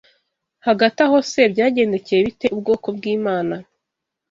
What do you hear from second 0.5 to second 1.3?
Hagati aho